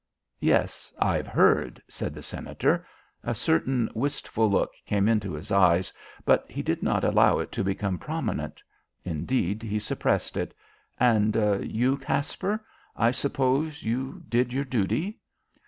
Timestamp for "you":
11.63-11.97, 13.83-14.23